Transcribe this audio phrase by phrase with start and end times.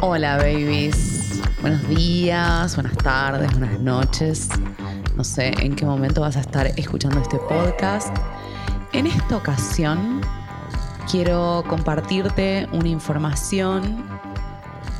[0.00, 4.48] Hola babies, buenos días, buenas tardes, buenas noches.
[5.16, 8.16] No sé en qué momento vas a estar escuchando este podcast.
[8.92, 10.22] En esta ocasión
[11.10, 14.04] quiero compartirte una información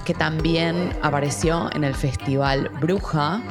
[0.05, 3.42] que también apareció en el Festival Bruja,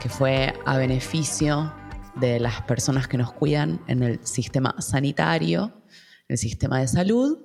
[0.00, 1.72] que fue a beneficio
[2.14, 5.82] de las personas que nos cuidan en el sistema sanitario,
[6.28, 7.38] el sistema de salud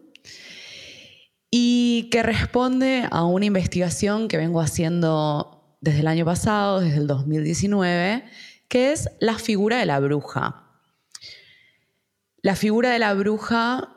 [1.49, 7.07] y que responde a una investigación que vengo haciendo desde el año pasado, desde el
[7.07, 8.26] 2019,
[8.68, 10.62] que es la figura de la bruja.
[12.41, 13.95] La figura de la bruja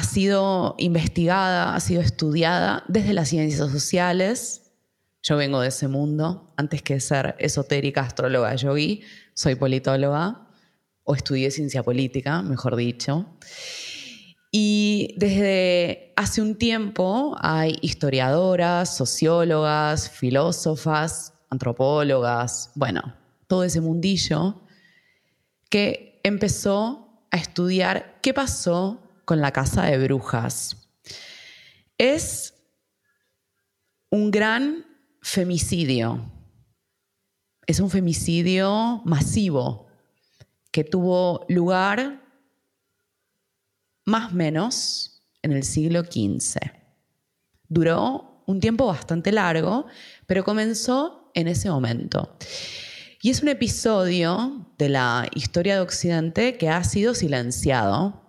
[0.00, 4.72] ha sido investigada, ha sido estudiada desde las ciencias sociales.
[5.22, 6.54] Yo vengo de ese mundo.
[6.56, 9.02] Antes que ser esotérica, astróloga, yogi,
[9.34, 10.48] soy politóloga
[11.04, 13.26] o estudié ciencia política, mejor dicho.
[14.50, 23.02] Y desde hace un tiempo hay historiadoras, sociólogas, filósofas, antropólogas, bueno,
[23.48, 24.62] todo ese mundillo
[25.68, 30.90] que empezó a estudiar qué pasó con la casa de brujas.
[31.98, 32.52] Es
[34.10, 34.84] un gran
[35.22, 36.28] femicidio.
[37.64, 39.86] Es un femicidio masivo
[40.72, 42.20] que tuvo lugar
[44.04, 46.58] más o menos en el siglo XV.
[47.68, 49.86] Duró un tiempo bastante largo,
[50.26, 52.36] pero comenzó en ese momento.
[53.22, 58.26] Y es un episodio de la historia de Occidente que ha sido silenciado.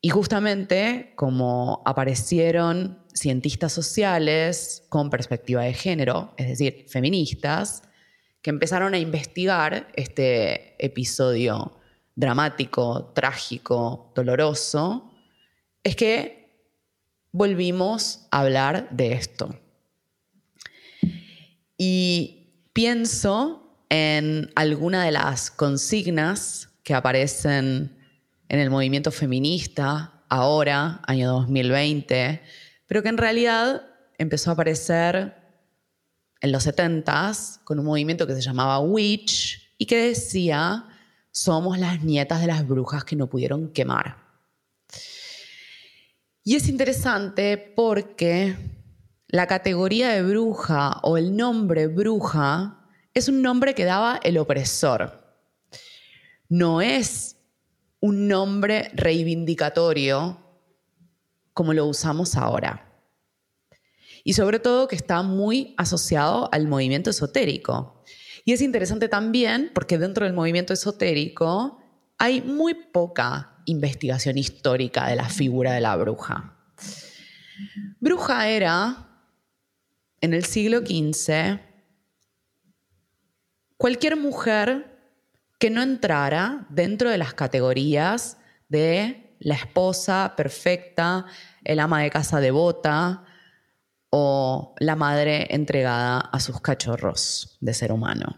[0.00, 7.82] Y justamente como aparecieron cientistas sociales con perspectiva de género, es decir, feministas,
[8.40, 11.76] que empezaron a investigar este episodio
[12.14, 15.12] dramático, trágico, doloroso,
[15.84, 16.40] es que
[17.32, 19.54] volvimos a hablar de esto.
[21.76, 27.99] Y pienso en alguna de las consignas que aparecen
[28.50, 32.42] en el movimiento feminista ahora, año 2020,
[32.88, 33.82] pero que en realidad
[34.18, 35.36] empezó a aparecer
[36.40, 40.84] en los 70s con un movimiento que se llamaba Witch y que decía
[41.30, 44.16] somos las nietas de las brujas que no pudieron quemar.
[46.42, 48.56] Y es interesante porque
[49.28, 52.84] la categoría de bruja o el nombre bruja
[53.14, 55.20] es un nombre que daba el opresor.
[56.48, 57.36] No es
[58.00, 60.38] un nombre reivindicatorio
[61.52, 62.86] como lo usamos ahora.
[64.24, 68.02] Y sobre todo que está muy asociado al movimiento esotérico.
[68.44, 71.78] Y es interesante también porque dentro del movimiento esotérico
[72.18, 76.56] hay muy poca investigación histórica de la figura de la bruja.
[77.98, 79.06] Bruja era,
[80.20, 81.60] en el siglo XV,
[83.76, 84.89] cualquier mujer
[85.60, 88.38] que no entrara dentro de las categorías
[88.68, 91.26] de la esposa perfecta,
[91.62, 93.24] el ama de casa devota,
[94.08, 98.36] o la madre entregada a sus cachorros de ser humano.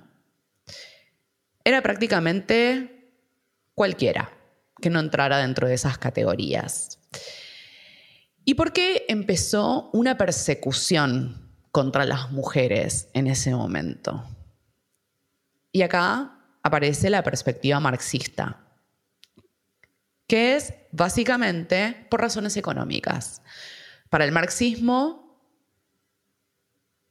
[1.64, 3.14] Era prácticamente
[3.74, 4.30] cualquiera
[4.80, 6.98] que no entrara dentro de esas categorías.
[8.44, 14.24] ¿Y por qué empezó una persecución contra las mujeres en ese momento?
[15.70, 18.60] Y acá aparece la perspectiva marxista,
[20.26, 23.42] que es básicamente por razones económicas.
[24.08, 25.40] Para el marxismo,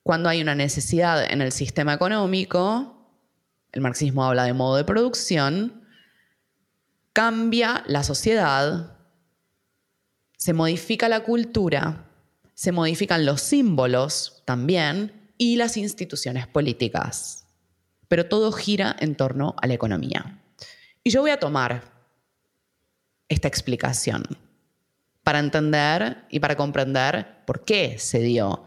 [0.03, 3.01] cuando hay una necesidad en el sistema económico,
[3.71, 5.87] el marxismo habla de modo de producción,
[7.13, 8.97] cambia la sociedad,
[10.37, 12.05] se modifica la cultura,
[12.53, 17.40] se modifican los símbolos también y las instituciones políticas.
[18.11, 20.37] Pero todo gira en torno a la economía.
[21.01, 21.93] Y yo voy a tomar
[23.29, 24.23] esta explicación
[25.23, 28.65] para entender y para comprender por qué se dio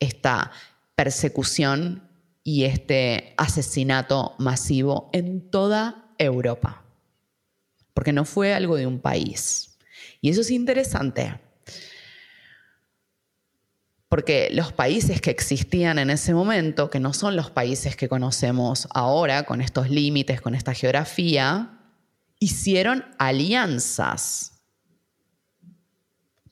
[0.00, 0.52] esta
[0.94, 2.08] persecución
[2.42, 6.82] y este asesinato masivo en toda Europa.
[7.92, 9.76] Porque no fue algo de un país.
[10.22, 11.38] Y eso es interesante.
[14.08, 18.88] Porque los países que existían en ese momento, que no son los países que conocemos
[18.94, 21.78] ahora, con estos límites, con esta geografía,
[22.38, 24.62] hicieron alianzas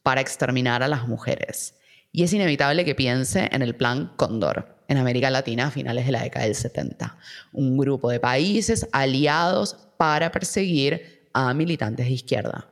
[0.02, 1.76] para exterminar a las mujeres.
[2.12, 6.12] Y es inevitable que piense en el Plan Cóndor en América Latina a finales de
[6.12, 7.16] la década del 70.
[7.52, 12.68] Un grupo de países aliados para perseguir a militantes de izquierda.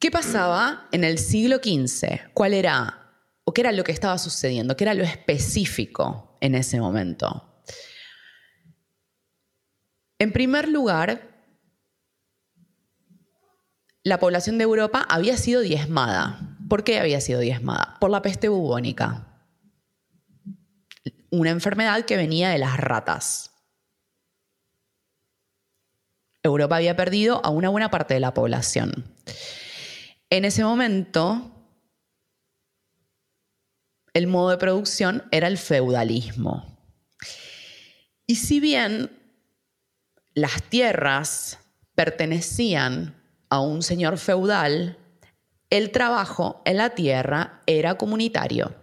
[0.00, 2.32] ¿Qué pasaba en el siglo XV?
[2.32, 3.12] ¿Cuál era
[3.44, 4.74] o qué era lo que estaba sucediendo?
[4.74, 7.62] ¿Qué era lo específico en ese momento?
[10.18, 11.44] En primer lugar,
[14.02, 16.56] la población de Europa había sido diezmada.
[16.70, 17.98] ¿Por qué había sido diezmada?
[18.00, 19.26] Por la peste bubónica.
[21.30, 23.50] Una enfermedad que venía de las ratas.
[26.42, 29.04] Europa había perdido a una buena parte de la población.
[30.32, 31.50] En ese momento,
[34.14, 36.78] el modo de producción era el feudalismo.
[38.28, 39.10] Y si bien
[40.34, 41.58] las tierras
[41.96, 44.98] pertenecían a un señor feudal,
[45.68, 48.76] el trabajo en la tierra era comunitario.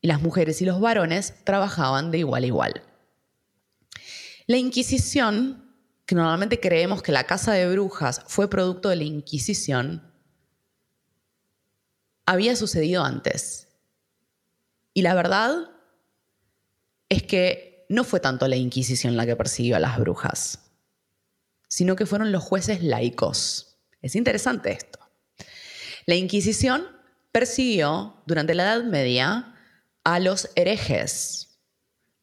[0.00, 2.82] Y las mujeres y los varones trabajaban de igual a igual.
[4.46, 5.74] La Inquisición,
[6.06, 10.08] que normalmente creemos que la casa de brujas fue producto de la Inquisición,
[12.28, 13.68] había sucedido antes.
[14.92, 15.70] Y la verdad
[17.08, 20.58] es que no fue tanto la Inquisición la que persiguió a las brujas,
[21.68, 23.78] sino que fueron los jueces laicos.
[24.02, 24.98] Es interesante esto.
[26.04, 26.86] La Inquisición
[27.32, 29.54] persiguió durante la Edad Media
[30.04, 31.58] a los herejes,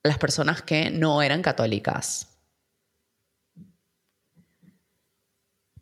[0.04, 2.28] a las personas que no eran católicas.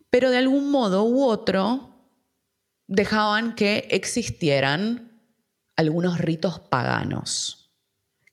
[0.10, 1.93] Pero de algún modo u otro,
[2.88, 5.22] dejaban que existieran
[5.76, 7.72] algunos ritos paganos.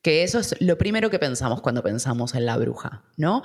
[0.03, 3.43] Que eso es lo primero que pensamos cuando pensamos en la bruja, ¿no?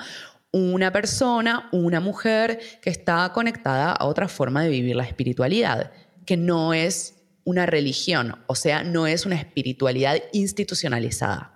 [0.52, 5.92] Una persona, una mujer que está conectada a otra forma de vivir la espiritualidad,
[6.26, 11.56] que no es una religión, o sea, no es una espiritualidad institucionalizada.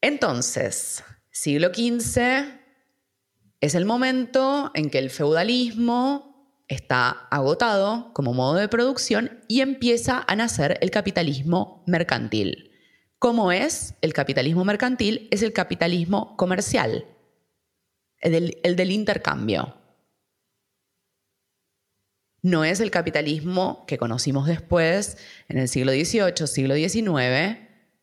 [0.00, 2.20] Entonces, siglo XV
[3.60, 6.31] es el momento en que el feudalismo
[6.72, 12.70] está agotado como modo de producción y empieza a nacer el capitalismo mercantil.
[13.18, 15.28] ¿Cómo es el capitalismo mercantil?
[15.30, 17.06] Es el capitalismo comercial,
[18.18, 19.76] el del, intercambio.
[22.42, 25.18] No es el capitalismo que conocimos después,
[25.48, 27.58] en el siglo XVIII, siglo XIX,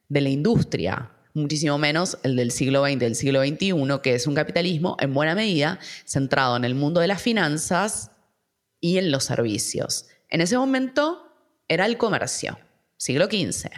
[0.07, 4.35] de la industria, muchísimo menos el del siglo XX, del siglo XXI, que es un
[4.35, 8.11] capitalismo en buena medida centrado en el mundo de las finanzas
[8.79, 10.07] y en los servicios.
[10.29, 11.33] En ese momento
[11.67, 12.59] era el comercio,
[12.97, 13.69] siglo XV.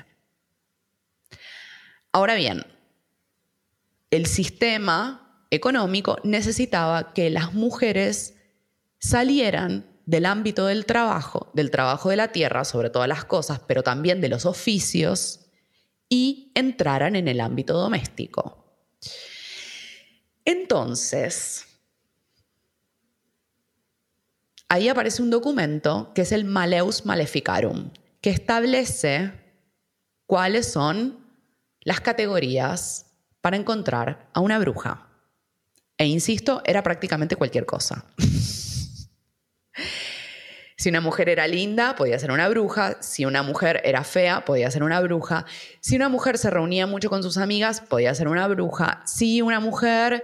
[2.11, 2.65] Ahora bien,
[4.09, 8.35] el sistema económico necesitaba que las mujeres
[8.99, 13.83] salieran del ámbito del trabajo, del trabajo de la tierra, sobre todas las cosas, pero
[13.83, 15.41] también de los oficios,
[16.09, 18.65] y entraran en el ámbito doméstico.
[20.43, 21.67] Entonces,
[24.71, 27.89] ahí aparece un documento que es el Maleus Maleficarum,
[28.21, 29.33] que establece
[30.25, 31.19] cuáles son
[31.81, 33.07] las categorías
[33.41, 35.09] para encontrar a una bruja.
[35.97, 38.05] E insisto, era prácticamente cualquier cosa.
[40.77, 42.95] si una mujer era linda, podía ser una bruja.
[43.01, 45.45] Si una mujer era fea, podía ser una bruja.
[45.81, 49.01] Si una mujer se reunía mucho con sus amigas, podía ser una bruja.
[49.05, 50.23] Si una mujer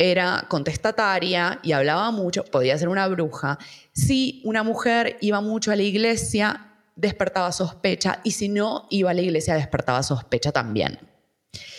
[0.00, 3.58] era contestataria y hablaba mucho, podía ser una bruja.
[3.92, 9.14] Si una mujer iba mucho a la iglesia, despertaba sospecha y si no iba a
[9.14, 10.98] la iglesia, despertaba sospecha también.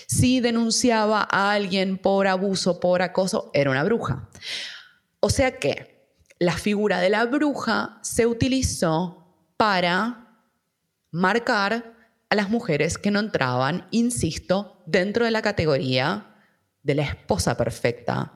[0.06, 4.30] Si denunciaba a alguien por abuso, por acoso, era una bruja.
[5.20, 10.46] O sea que la figura de la bruja se utilizó para
[11.10, 11.96] marcar
[12.30, 16.31] a las mujeres que no entraban, insisto, dentro de la categoría
[16.84, 18.34] de la esposa perfecta,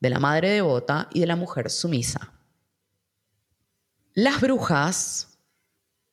[0.00, 2.32] de la madre devota y de la mujer sumisa.
[4.14, 5.38] Las brujas,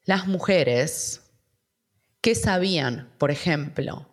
[0.04, 1.22] las mujeres
[2.22, 4.08] que sabían, por ejemplo,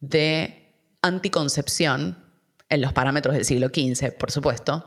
[0.00, 2.24] de anticoncepción,
[2.68, 4.86] en los parámetros del siglo XV, por supuesto,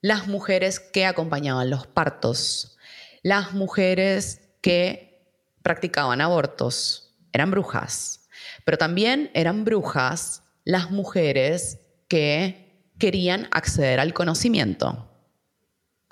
[0.00, 2.76] las mujeres que acompañaban los partos,
[3.22, 5.24] las mujeres que
[5.62, 8.28] practicaban abortos, eran brujas,
[8.64, 15.08] pero también eran brujas las mujeres que querían acceder al conocimiento,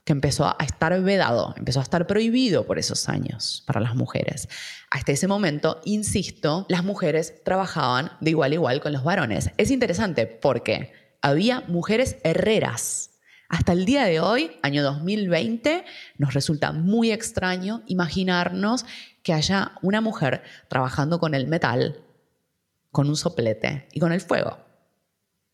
[0.04, 4.48] que empezó a estar vedado, empezó a estar prohibido por esos años para las mujeres.
[4.90, 9.50] Hasta ese momento, insisto, las mujeres trabajaban de igual a igual con los varones.
[9.56, 10.92] Es interesante porque
[11.22, 13.06] había mujeres herreras,
[13.52, 15.84] Hasta el día de hoy, año 2020,
[16.18, 18.86] nos resulta muy extraño imaginarnos
[19.24, 22.00] que haya una mujer trabajando con el metal,
[22.90, 24.58] con un soplete y con el fuego.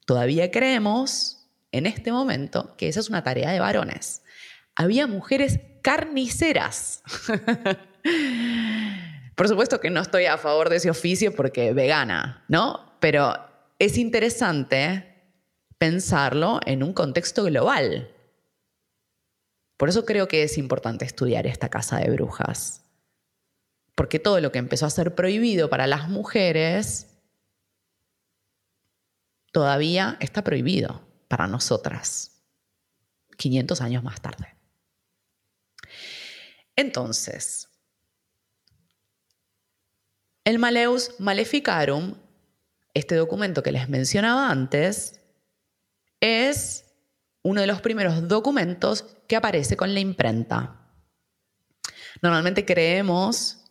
[0.05, 4.23] Todavía creemos en este momento que esa es una tarea de varones.
[4.75, 7.03] Había mujeres carniceras.
[9.37, 12.97] Por supuesto que no estoy a favor de ese oficio porque vegana, ¿no?
[13.01, 13.35] Pero
[13.79, 15.17] es interesante
[15.77, 18.11] pensarlo en un contexto global.
[19.77, 22.83] Por eso creo que es importante estudiar esta casa de brujas.
[23.95, 27.16] Porque todo lo que empezó a ser prohibido para las mujeres
[29.57, 32.43] todavía está prohibido para nosotras,
[33.39, 34.55] 500 años más tarde.
[36.77, 37.71] Entonces,
[40.45, 42.17] el Maleus Maleficarum,
[42.93, 45.23] este documento que les mencionaba antes,
[46.21, 46.85] es
[47.41, 50.87] uno de los primeros documentos que aparece con la imprenta.
[52.21, 53.65] Normalmente creemos,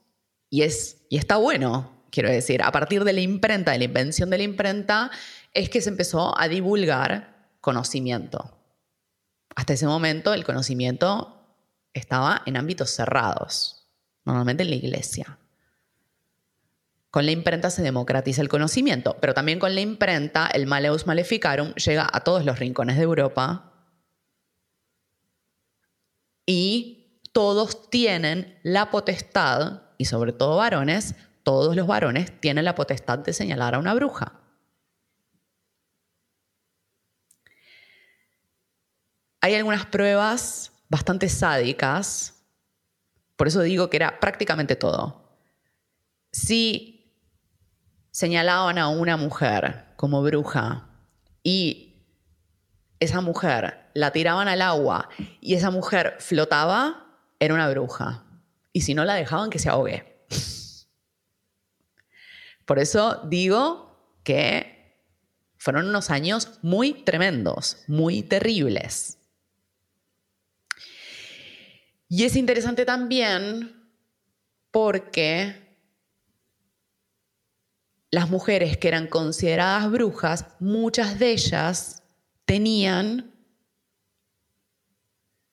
[0.49, 4.29] y, es, y está bueno, quiero decir, a partir de la imprenta, de la invención
[4.29, 5.11] de la imprenta,
[5.53, 8.57] es que se empezó a divulgar conocimiento.
[9.53, 11.45] Hasta ese momento el conocimiento
[11.93, 13.85] estaba en ámbitos cerrados,
[14.23, 15.37] normalmente en la iglesia.
[17.11, 21.73] Con la imprenta se democratiza el conocimiento, pero también con la imprenta el Maleus Maleficarum
[21.73, 23.73] llega a todos los rincones de Europa
[26.45, 31.15] y todos tienen la potestad, y sobre todo varones,
[31.45, 34.33] todos los varones tienen la potestad de señalar a una bruja.
[39.41, 42.43] Hay algunas pruebas bastante sádicas,
[43.35, 45.37] por eso digo que era prácticamente todo.
[46.31, 47.13] Si
[48.09, 50.89] señalaban a una mujer como bruja
[51.43, 52.07] y
[52.99, 55.09] esa mujer la tiraban al agua
[55.41, 58.23] y esa mujer flotaba, era una bruja.
[58.73, 60.25] Y si no la dejaban que se ahogue.
[62.65, 64.75] Por eso digo que
[65.57, 69.17] fueron unos años muy tremendos, muy terribles.
[72.07, 73.89] Y es interesante también
[74.71, 75.65] porque
[78.11, 82.03] las mujeres que eran consideradas brujas, muchas de ellas
[82.45, 83.33] tenían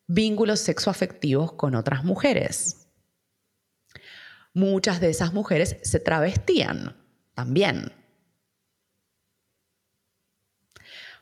[0.06, 2.86] vínculos sexoafectivos con otras mujeres.
[4.54, 7.01] Muchas de esas mujeres se travestían
[7.34, 7.92] también.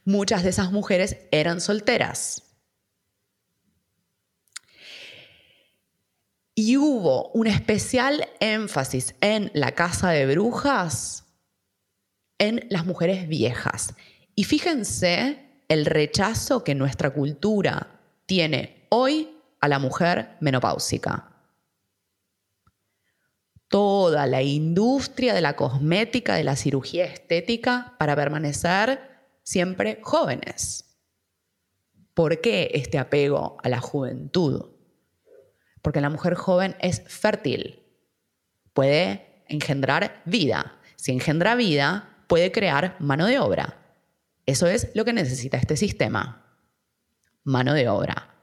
[0.05, 2.43] Muchas de esas mujeres eran solteras.
[6.55, 11.25] Y hubo un especial énfasis en la casa de brujas
[12.39, 13.95] en las mujeres viejas.
[14.35, 21.30] Y fíjense el rechazo que nuestra cultura tiene hoy a la mujer menopáusica.
[23.71, 29.01] Toda la industria de la cosmética, de la cirugía estética para permanecer
[29.45, 30.99] siempre jóvenes.
[32.13, 34.73] ¿Por qué este apego a la juventud?
[35.83, 37.83] Porque la mujer joven es fértil,
[38.75, 40.77] puede engendrar vida.
[40.97, 43.79] Si engendra vida, puede crear mano de obra.
[44.47, 46.45] Eso es lo que necesita este sistema.
[47.45, 48.35] Mano de obra.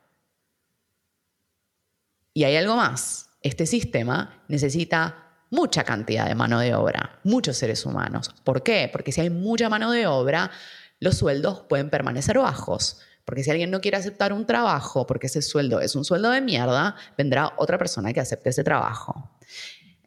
[2.34, 3.27] Y hay algo más.
[3.48, 8.36] Este sistema necesita mucha cantidad de mano de obra, muchos seres humanos.
[8.44, 8.90] ¿Por qué?
[8.92, 10.52] Porque si hay mucha mano de obra,
[11.00, 13.00] los sueldos pueden permanecer bajos.
[13.24, 16.42] Porque si alguien no quiere aceptar un trabajo porque ese sueldo es un sueldo de
[16.42, 19.32] mierda, vendrá otra persona que acepte ese trabajo.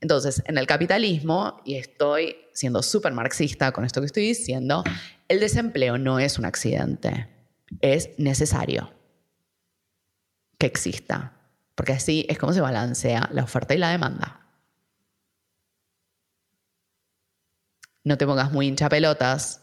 [0.02, 4.84] Entonces, en el capitalismo, y estoy siendo súper marxista con esto que estoy diciendo,
[5.28, 7.26] el desempleo no es un accidente,
[7.80, 8.92] es necesario
[10.58, 11.39] que exista,
[11.74, 14.46] porque así es como se balancea la oferta y la demanda.
[18.04, 19.62] No te pongas muy hincha pelotas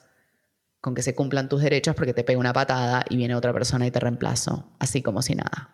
[0.81, 3.87] con que se cumplan tus derechos porque te pega una patada y viene otra persona
[3.87, 5.73] y te reemplazo, así como si nada.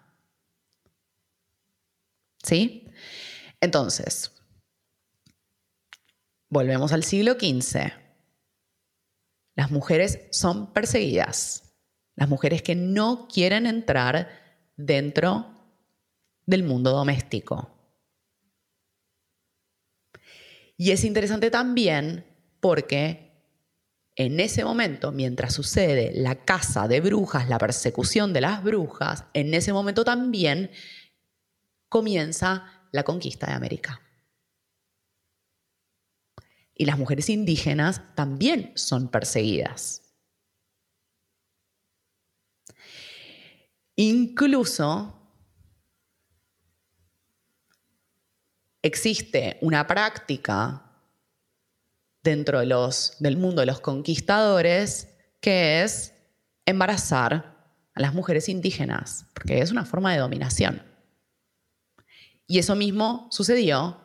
[2.41, 2.89] ¿Sí?
[3.61, 4.33] Entonces,
[6.53, 7.91] Volvemos al siglo XV.
[9.55, 11.73] Las mujeres son perseguidas.
[12.15, 14.29] Las mujeres que no quieren entrar
[14.77, 15.52] dentro
[16.45, 17.69] del mundo doméstico.
[20.77, 22.25] Y es interesante también
[22.59, 23.31] porque
[24.15, 29.53] en ese momento, mientras sucede la caza de brujas, la persecución de las brujas, en
[29.53, 30.71] ese momento también
[31.89, 34.01] comienza la conquista de América.
[36.75, 40.01] Y las mujeres indígenas también son perseguidas.
[43.95, 45.22] Incluso
[48.83, 50.83] existe una práctica
[52.21, 55.09] dentro del mundo de los conquistadores
[55.41, 56.13] que es
[56.65, 57.53] embarazar
[57.95, 60.83] a las mujeres indígenas, porque es una forma de dominación.
[62.45, 63.99] Y eso mismo sucedió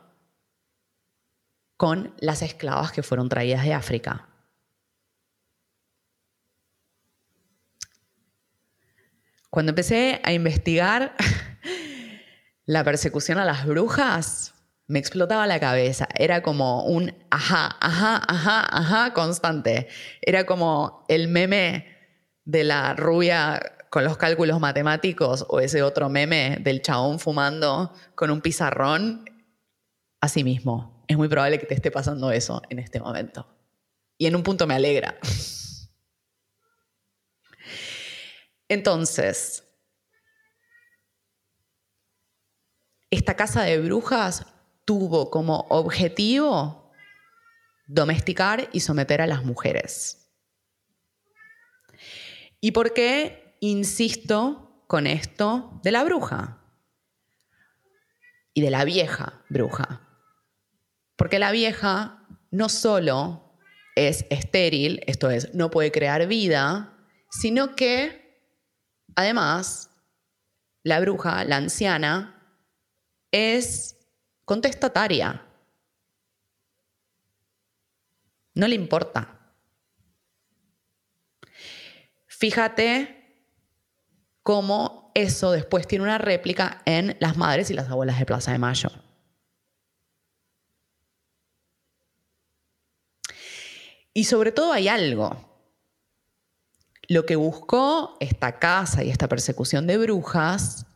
[1.76, 4.28] con las esclavas que fueron traídas de África.
[9.50, 11.14] Cuando empecé a investigar
[12.66, 14.54] la persecución a las brujas,
[14.88, 16.08] me explotaba la cabeza.
[16.16, 19.88] Era como un ajá, ajá, ajá, ajá constante.
[20.22, 21.86] Era como el meme
[22.44, 28.30] de la rubia con los cálculos matemáticos o ese otro meme del chabón fumando con
[28.30, 29.24] un pizarrón.
[30.20, 33.46] Así mismo, es muy probable que te esté pasando eso en este momento.
[34.16, 35.18] Y en un punto me alegra.
[38.68, 39.64] Entonces,
[43.10, 44.46] esta casa de brujas
[44.88, 46.90] tuvo como objetivo
[47.86, 50.30] domesticar y someter a las mujeres.
[52.58, 56.62] ¿Y por qué insisto con esto de la bruja?
[58.54, 60.00] Y de la vieja bruja.
[61.16, 63.52] Porque la vieja no solo
[63.94, 66.96] es estéril, esto es, no puede crear vida,
[67.28, 68.26] sino que
[69.18, 69.90] Además,
[70.84, 72.40] la bruja, la anciana,
[73.32, 73.97] es
[74.48, 75.44] contestataria.
[78.54, 79.52] No le importa.
[82.26, 83.44] Fíjate
[84.42, 88.58] cómo eso después tiene una réplica en las madres y las abuelas de Plaza de
[88.58, 88.88] Mayo.
[94.14, 95.44] Y sobre todo hay algo
[97.06, 100.86] lo que buscó esta casa y esta persecución de brujas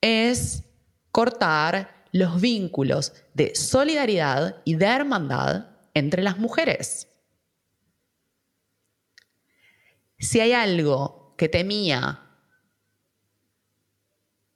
[0.00, 0.64] es
[1.12, 7.08] cortar los vínculos de solidaridad y de hermandad entre las mujeres.
[10.18, 12.22] Si hay algo que temía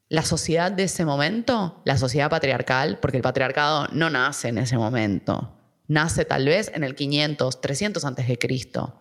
[0.09, 4.77] la sociedad de ese momento, la sociedad patriarcal, porque el patriarcado no nace en ese
[4.77, 9.01] momento, nace tal vez en el 500, 300 antes de Cristo.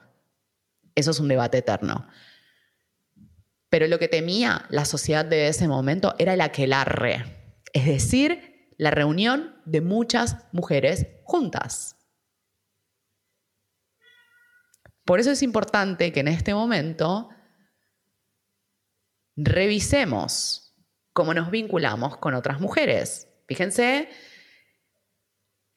[0.93, 2.07] Eso es un debate eterno.
[3.69, 8.48] Pero lo que temía la sociedad de ese momento era el aquelarre, es decir,
[8.79, 11.97] la reunión de muchas mujeres juntas.
[15.03, 17.29] Por eso es importante que en este momento
[19.35, 20.73] revisemos
[21.11, 23.27] cómo nos vinculamos con otras mujeres.
[23.47, 24.07] Fíjense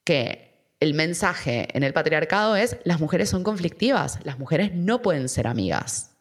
[0.05, 5.29] que el mensaje en el patriarcado es las mujeres son conflictivas, las mujeres no pueden
[5.29, 6.17] ser amigas.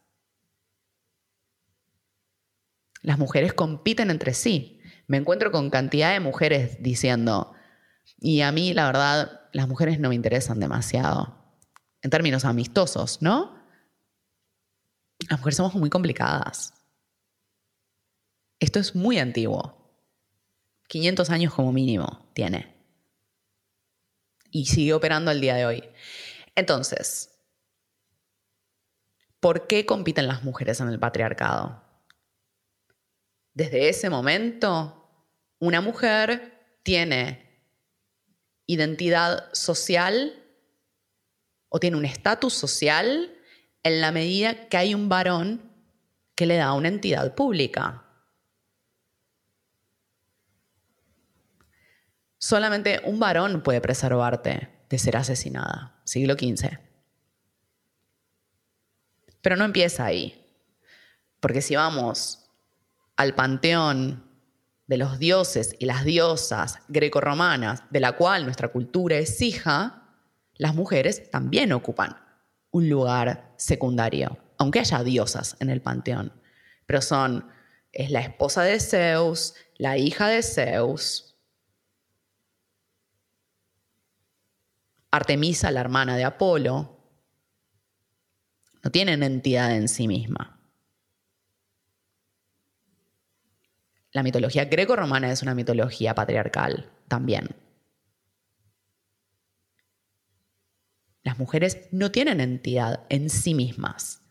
[3.04, 4.81] Las mujeres compiten entre sí.
[5.12, 7.54] Me encuentro con cantidad de mujeres diciendo,
[8.22, 11.36] y a mí la verdad, las mujeres no me interesan demasiado,
[12.02, 13.62] en términos amistosos, ¿no?
[15.30, 16.74] Las mujeres somos muy complicadas.
[18.62, 19.76] Esto es muy antiguo.
[20.88, 22.74] 500 años como mínimo tiene
[24.50, 25.84] y sigue operando al día de hoy.
[26.56, 27.38] Entonces,
[29.42, 31.84] ¿por qué compiten las mujeres en el patriarcado?
[33.54, 35.01] Desde ese momento,
[35.62, 37.48] una mujer tiene
[38.66, 40.34] identidad social
[41.70, 43.32] o tiene un estatus social
[43.84, 45.62] en la medida que hay un varón
[46.34, 48.04] que le da una entidad pública.
[52.40, 56.02] Solamente un varón puede preservarte de ser asesinada.
[56.06, 56.80] Siglo XV.
[59.42, 60.44] Pero no empieza ahí.
[61.40, 62.50] Porque si vamos
[63.16, 64.31] al panteón
[64.92, 70.04] de los dioses y las diosas grecorromanas, de la cual nuestra cultura es hija,
[70.56, 72.18] las mujeres también ocupan
[72.72, 76.34] un lugar secundario, aunque haya diosas en el panteón.
[76.86, 77.48] Pero son,
[77.94, 81.38] es la esposa de Zeus, la hija de Zeus,
[85.10, 87.00] Artemisa, la hermana de Apolo,
[88.84, 90.61] no tienen entidad en sí misma.
[94.12, 97.56] La mitología greco-romana es una mitología patriarcal también.
[101.24, 104.22] Las mujeres no tienen entidad en sí mismas.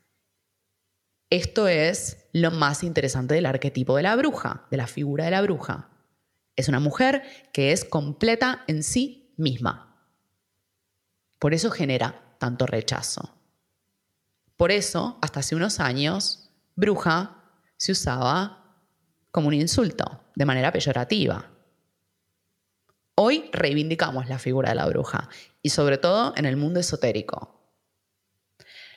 [1.31, 5.43] Esto es lo más interesante del arquetipo de la bruja, de la figura de la
[5.43, 5.89] bruja.
[6.57, 10.05] Es una mujer que es completa en sí misma.
[11.39, 13.35] Por eso genera tanto rechazo.
[14.57, 17.45] Por eso, hasta hace unos años, bruja
[17.77, 18.60] se usaba
[19.31, 21.51] como un insulto, de manera peyorativa.
[23.15, 25.29] Hoy reivindicamos la figura de la bruja
[25.63, 27.61] y sobre todo en el mundo esotérico.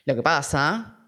[0.05, 0.99] Lo que pasa,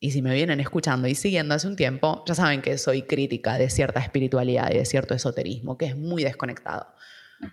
[0.00, 3.58] y si me vienen escuchando y siguiendo hace un tiempo, ya saben que soy crítica
[3.58, 6.86] de cierta espiritualidad y de cierto esoterismo, que es muy desconectado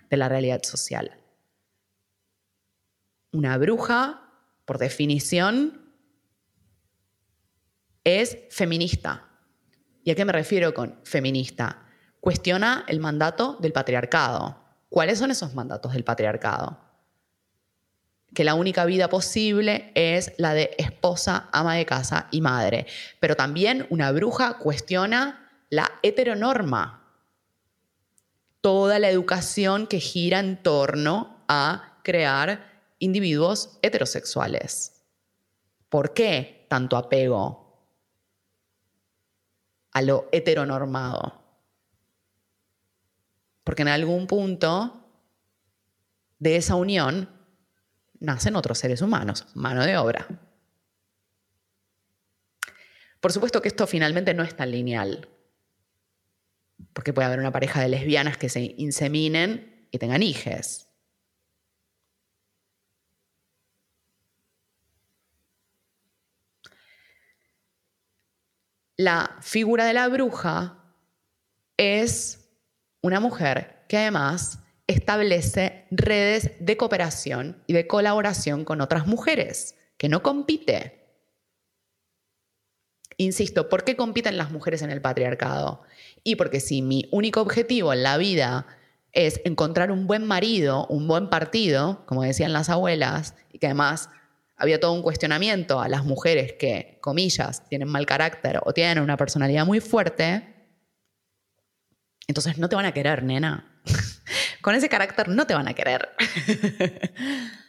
[0.08, 1.16] de la realidad social.
[3.32, 4.22] Una bruja,
[4.64, 5.94] por definición,
[8.02, 9.29] es feminista.
[10.02, 11.86] ¿Y a qué me refiero con feminista?
[12.20, 14.62] Cuestiona el mandato del patriarcado.
[14.88, 16.80] ¿Cuáles son esos mandatos del patriarcado?
[18.34, 22.86] Que la única vida posible es la de esposa, ama de casa y madre.
[23.20, 26.96] Pero también una bruja cuestiona la heteronorma.
[28.60, 35.02] Toda la educación que gira en torno a crear individuos heterosexuales.
[35.88, 37.69] ¿Por qué tanto apego
[39.92, 41.42] a lo heteronormado.
[43.64, 45.00] Porque en algún punto
[46.38, 47.28] de esa unión
[48.18, 50.26] nacen otros seres humanos, mano de obra.
[53.20, 55.28] Por supuesto que esto finalmente no es tan lineal,
[56.92, 60.89] porque puede haber una pareja de lesbianas que se inseminen y tengan hijes.
[69.00, 70.76] La figura de la bruja
[71.78, 72.50] es
[73.02, 80.10] una mujer que además establece redes de cooperación y de colaboración con otras mujeres, que
[80.10, 81.16] no compite.
[83.16, 85.80] Insisto, ¿por qué compiten las mujeres en el patriarcado?
[86.22, 88.66] Y porque si mi único objetivo en la vida
[89.12, 94.10] es encontrar un buen marido, un buen partido, como decían las abuelas, y que además
[94.60, 99.16] había todo un cuestionamiento a las mujeres que, comillas, tienen mal carácter o tienen una
[99.16, 100.54] personalidad muy fuerte,
[102.26, 103.82] entonces no te van a querer, nena.
[104.60, 106.10] Con ese carácter no te van a querer.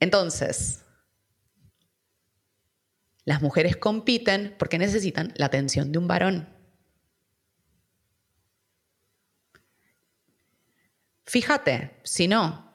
[0.00, 0.84] Entonces,
[3.24, 6.48] las mujeres compiten porque necesitan la atención de un varón.
[11.24, 12.71] Fíjate, si no,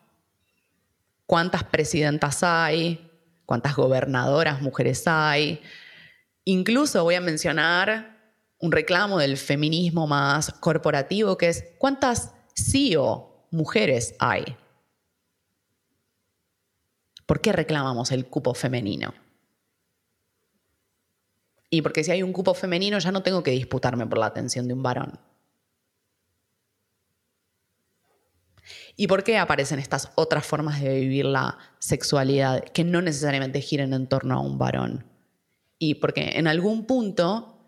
[1.27, 3.11] cuántas presidentas hay,
[3.45, 5.61] cuántas gobernadoras mujeres hay.
[6.45, 8.17] Incluso voy a mencionar
[8.59, 14.57] un reclamo del feminismo más corporativo, que es cuántas CEO mujeres hay.
[17.27, 19.13] ¿Por qué reclamamos el cupo femenino?
[21.69, 24.67] Y porque si hay un cupo femenino ya no tengo que disputarme por la atención
[24.67, 25.19] de un varón.
[28.99, 33.93] ¿Y por qué aparecen estas otras formas de vivir la sexualidad que no necesariamente giren
[33.93, 35.05] en torno a un varón?
[35.77, 37.59] Y porque en algún punto,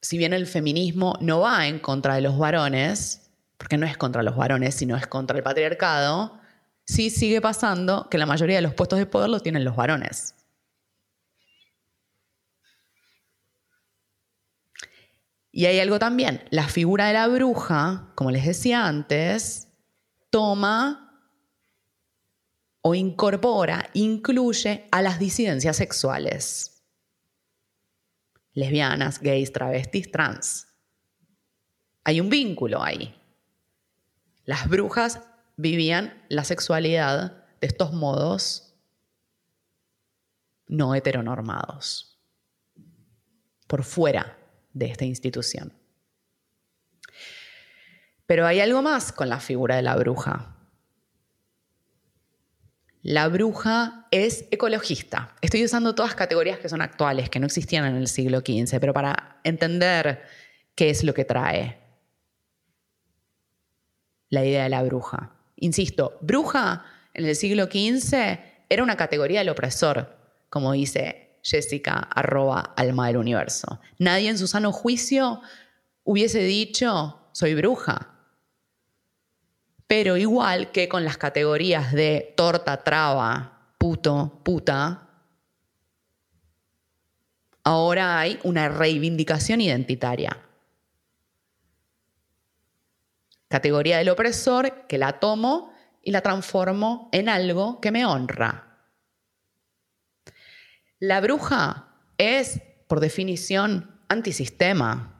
[0.00, 4.22] si bien el feminismo no va en contra de los varones, porque no es contra
[4.22, 6.38] los varones, sino es contra el patriarcado,
[6.86, 10.36] sí sigue pasando que la mayoría de los puestos de poder los tienen los varones.
[15.58, 19.66] Y hay algo también, la figura de la bruja, como les decía antes,
[20.30, 21.20] toma
[22.80, 26.84] o incorpora, incluye a las disidencias sexuales.
[28.52, 30.68] Lesbianas, gays, travestis, trans.
[32.04, 33.20] Hay un vínculo ahí.
[34.44, 35.22] Las brujas
[35.56, 38.76] vivían la sexualidad de estos modos
[40.68, 42.16] no heteronormados,
[43.66, 44.38] por fuera
[44.72, 45.72] de esta institución.
[48.26, 50.54] Pero hay algo más con la figura de la bruja.
[53.02, 55.34] La bruja es ecologista.
[55.40, 58.92] Estoy usando todas categorías que son actuales, que no existían en el siglo XV, pero
[58.92, 60.22] para entender
[60.74, 61.78] qué es lo que trae
[64.28, 65.32] la idea de la bruja.
[65.56, 70.16] Insisto, bruja en el siglo XV era una categoría del opresor,
[70.50, 73.80] como dice Jessica, arroba alma del universo.
[73.98, 75.40] Nadie en su sano juicio
[76.04, 78.14] hubiese dicho, soy bruja.
[79.86, 85.08] Pero igual que con las categorías de torta, traba, puto, puta,
[87.64, 90.36] ahora hay una reivindicación identitaria.
[93.48, 98.67] Categoría del opresor que la tomo y la transformo en algo que me honra.
[101.00, 105.14] La bruja es, por definición, antisistema.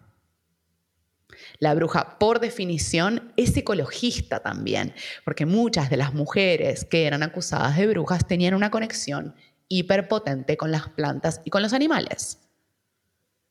[1.61, 4.93] La bruja, por definición, es ecologista también,
[5.25, 9.37] porque muchas de las mujeres que eran acusadas de brujas tenían una conexión
[9.69, 12.41] hiperpotente con las plantas y con los animales.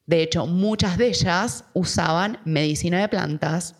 [0.06, 3.76] De hecho, muchas de ellas usaban medicina de plantas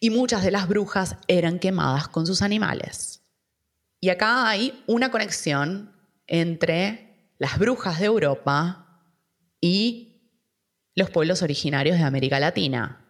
[0.00, 3.22] y muchas de las brujas eran quemadas con sus animales.
[4.00, 5.92] Y acá hay una conexión
[6.26, 7.09] entre
[7.40, 9.00] las brujas de Europa
[9.62, 10.30] y
[10.94, 13.02] los pueblos originarios de América Latina.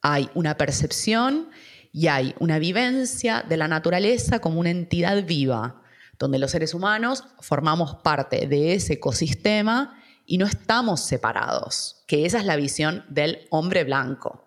[0.00, 1.50] Hay una percepción
[1.92, 5.82] y hay una vivencia de la naturaleza como una entidad viva,
[6.18, 12.38] donde los seres humanos formamos parte de ese ecosistema y no estamos separados, que esa
[12.38, 14.46] es la visión del hombre blanco.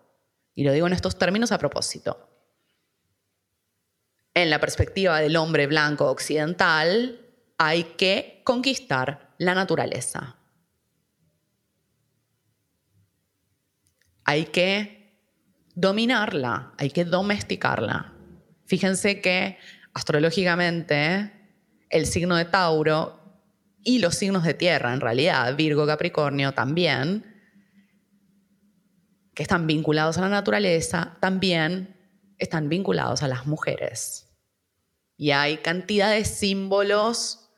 [0.52, 2.31] Y lo digo en estos términos a propósito.
[4.34, 7.20] En la perspectiva del hombre blanco occidental,
[7.58, 10.36] hay que conquistar la naturaleza.
[14.24, 15.20] Hay que
[15.74, 18.14] dominarla, hay que domesticarla.
[18.66, 19.58] Fíjense que
[19.92, 21.32] astrológicamente
[21.90, 23.20] el signo de Tauro
[23.84, 27.26] y los signos de tierra, en realidad, Virgo, Capricornio también,
[29.34, 31.91] que están vinculados a la naturaleza, también
[32.42, 34.28] están vinculados a las mujeres.
[35.16, 37.50] Y hay cantidad de símbolos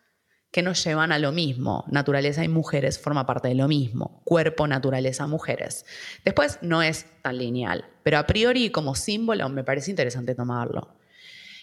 [0.50, 1.84] que nos llevan a lo mismo.
[1.88, 4.22] Naturaleza y mujeres forma parte de lo mismo.
[4.24, 5.84] Cuerpo, naturaleza, mujeres.
[6.24, 10.96] Después no es tan lineal, pero a priori como símbolo me parece interesante tomarlo.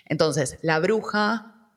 [0.06, 1.70] Entonces, la bruja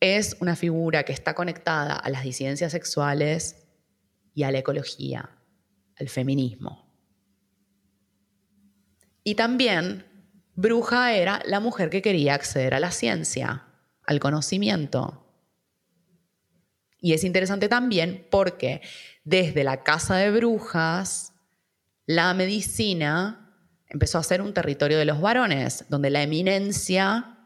[0.00, 3.66] es una figura que está conectada a las disidencias sexuales
[4.34, 5.30] y a la ecología,
[5.98, 6.86] al feminismo.
[9.22, 10.15] Y también
[10.56, 13.66] bruja era la mujer que quería acceder a la ciencia,
[14.06, 15.22] al conocimiento.
[16.98, 18.80] Y es interesante también porque
[19.24, 21.32] desde la casa de brujas,
[22.06, 23.54] la medicina
[23.88, 27.36] empezó a ser un territorio de los varones, donde la eminencia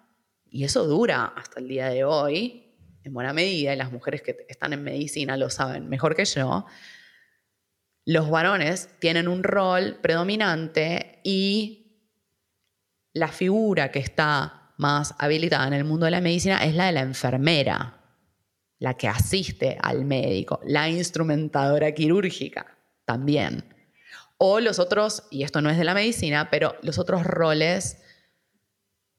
[0.51, 4.45] y eso dura hasta el día de hoy, en buena medida, y las mujeres que
[4.49, 6.67] están en medicina lo saben mejor que yo,
[8.05, 11.80] los varones tienen un rol predominante y
[13.13, 16.93] la figura que está más habilitada en el mundo de la medicina es la de
[16.93, 18.01] la enfermera,
[18.79, 23.65] la que asiste al médico, la instrumentadora quirúrgica también.
[24.39, 27.99] O los otros, y esto no es de la medicina, pero los otros roles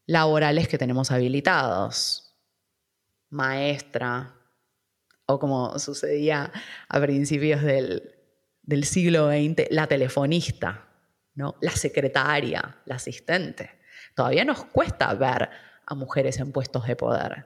[0.07, 2.35] laborales que tenemos habilitados.
[3.29, 4.33] Maestra,
[5.27, 6.51] o como sucedía
[6.89, 10.87] a principios del, siglo XX, la telefonista,
[11.35, 11.55] ¿no?
[11.61, 13.80] la secretaria, la asistente.
[14.15, 15.49] Todavía nos cuesta ver
[15.85, 17.45] a mujeres en puestos de poder.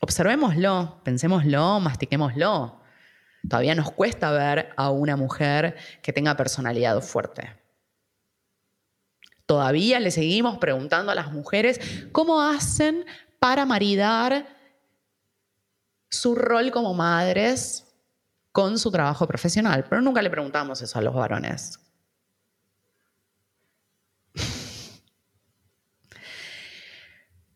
[0.00, 2.80] Observémoslo, pensémoslo, mastiquémoslo.
[3.48, 7.56] Todavía nos cuesta ver a una mujer que tenga personalidad fuerte.
[9.46, 11.80] Todavía le seguimos preguntando a las mujeres
[12.12, 13.04] cómo hacen
[13.38, 14.46] para maridar
[16.08, 17.86] su rol como madres
[18.52, 21.78] con su trabajo profesional, pero nunca le preguntamos eso a los varones.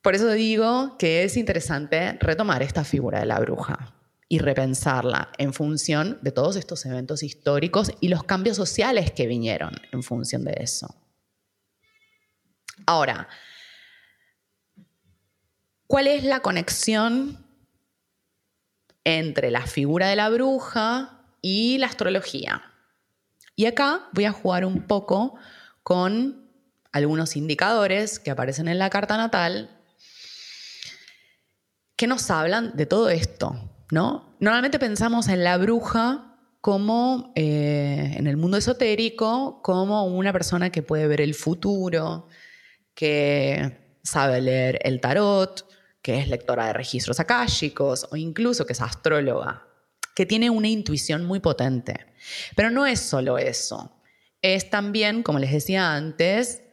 [0.05, 3.95] Por eso digo que es interesante retomar esta figura de la bruja
[4.29, 9.73] y repensarla en función de todos estos eventos históricos y los cambios sociales que vinieron
[9.93, 10.95] en función de eso.
[12.85, 13.29] Ahora,
[15.87, 17.43] ¿cuál es la conexión
[19.05, 22.75] entre la figura de la bruja y la astrología?
[23.57, 25.37] Y acá voy a jugar un poco
[25.83, 26.47] con
[26.93, 29.81] algunos indicadores que aparecen en la carta natal
[31.96, 34.37] que nos hablan de todo esto, ¿no?
[34.40, 40.83] Normalmente pensamos en la bruja como eh, en el mundo esotérico, como una persona que
[40.83, 42.28] puede ver el futuro,
[42.94, 45.68] que sabe leer el tarot,
[46.00, 49.66] que es lectora de registros akáshicos o incluso que es astróloga,
[50.14, 52.07] que tiene una intuición muy potente.
[52.57, 53.94] Pero no es solo eso,
[54.42, 56.63] es también, como les decía antes,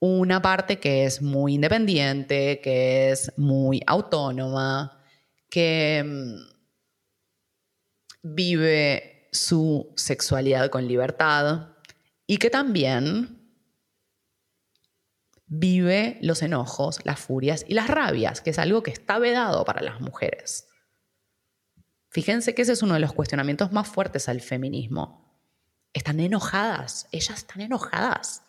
[0.00, 5.02] una parte que es muy independiente, que es muy autónoma,
[5.48, 6.34] que mm,
[8.22, 11.68] vive su sexualidad con libertad
[12.26, 13.40] y que también
[15.46, 19.82] vive los enojos, las furias y las rabias, que es algo que está vedado para
[19.82, 20.68] las mujeres.
[22.08, 25.28] Fíjense que ese es uno de los cuestionamientos más fuertes al feminismo.
[25.92, 28.42] Están enojadas, ellas están enojadas.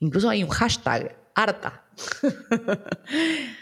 [0.00, 1.84] Incluso hay un hashtag, harta.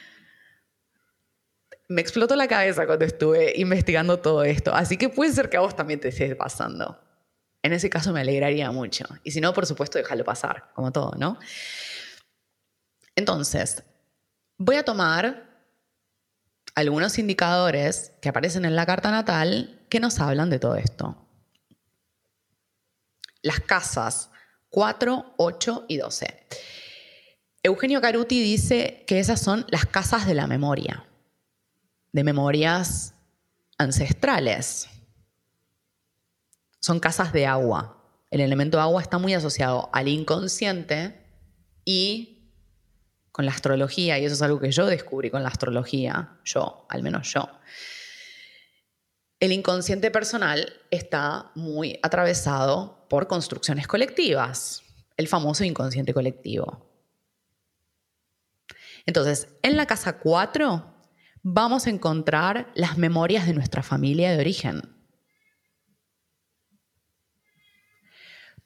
[1.89, 5.61] Me explotó la cabeza cuando estuve investigando todo esto, así que puede ser que a
[5.61, 7.01] vos también te esté pasando.
[7.63, 9.05] En ese caso me alegraría mucho.
[9.25, 11.39] Y si no, por supuesto, déjalo pasar, como todo, ¿no?
[13.15, 13.83] Entonces,
[14.59, 15.47] voy a tomar
[16.75, 21.17] algunos indicadores que aparecen en la carta natal que nos hablan de todo esto.
[23.43, 24.31] Las casas
[24.71, 26.47] 4, 8 y 12.
[27.63, 31.05] Eugenio Caruti dice que esas son las casas de la memoria,
[32.13, 33.15] de memorias
[33.79, 34.89] ancestrales.
[36.79, 38.05] Son casas de agua.
[38.31, 41.27] El elemento agua está muy asociado al inconsciente
[41.85, 42.53] y
[43.33, 47.03] con la astrología, y eso es algo que yo descubrí con la astrología, yo, al
[47.03, 47.49] menos yo.
[49.47, 54.83] El inconsciente personal está muy atravesado por construcciones colectivas,
[55.17, 56.91] el famoso inconsciente colectivo.
[59.07, 60.85] Entonces, en la casa 4
[61.45, 64.83] vamos a encontrar las memorias de nuestra familia de origen.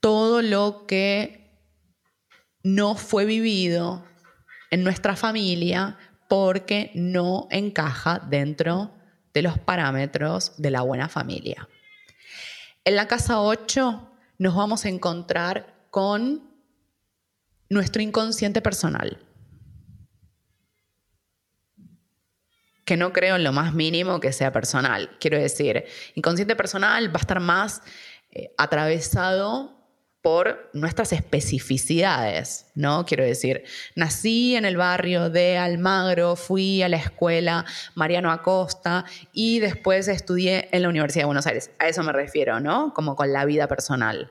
[0.01, 1.61] Todo lo que
[2.62, 4.07] no fue vivido
[4.71, 8.95] en nuestra familia porque no encaja dentro
[9.35, 11.69] de los parámetros de la buena familia.
[12.85, 16.51] En la casa 8 nos vamos a encontrar con
[17.69, 19.19] nuestro inconsciente personal.
[22.90, 25.16] que no creo en lo más mínimo que sea personal.
[25.21, 25.85] Quiero decir,
[26.16, 27.83] inconsciente personal va a estar más
[28.33, 29.80] eh, atravesado
[30.22, 33.06] por nuestras especificidades, ¿no?
[33.06, 39.61] Quiero decir, nací en el barrio de Almagro, fui a la escuela Mariano Acosta y
[39.61, 41.70] después estudié en la Universidad de Buenos Aires.
[41.78, 42.92] A eso me refiero, ¿no?
[42.92, 44.30] Como con la vida personal.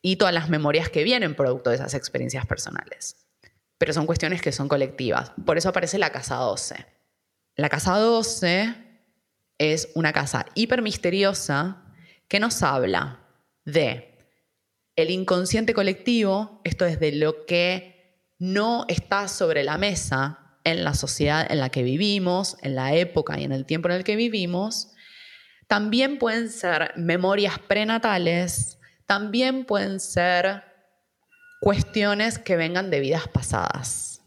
[0.00, 3.16] Y todas las memorias que vienen producto de esas experiencias personales.
[3.76, 5.32] Pero son cuestiones que son colectivas.
[5.44, 6.86] Por eso aparece la casa 12.
[7.56, 8.74] La casa 12
[9.58, 11.84] es una casa hipermisteriosa
[12.26, 13.20] que nos habla
[13.64, 14.11] de
[14.96, 20.94] el inconsciente colectivo, esto es de lo que no está sobre la mesa en la
[20.94, 24.16] sociedad en la que vivimos, en la época y en el tiempo en el que
[24.16, 24.92] vivimos.
[25.66, 30.64] También pueden ser memorias prenatales, también pueden ser
[31.60, 34.22] cuestiones que vengan de vidas pasadas.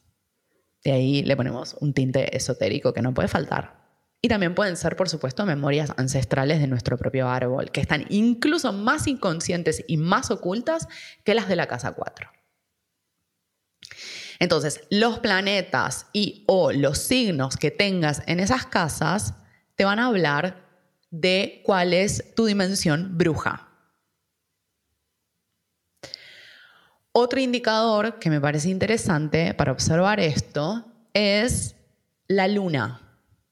[0.83, 3.84] De ahí le ponemos un tinte esotérico que no puede faltar.
[4.21, 8.73] Y también pueden ser, por supuesto, memorias ancestrales de nuestro propio árbol, que están incluso
[8.73, 10.87] más inconscientes y más ocultas
[11.23, 12.31] que las de la casa 4.
[14.39, 19.35] Entonces, los planetas y o los signos que tengas en esas casas
[19.75, 20.65] te van a hablar
[21.11, 23.69] de cuál es tu dimensión bruja.
[27.11, 31.75] Otro indicador que me parece interesante para observar esto es
[32.27, 33.04] la luna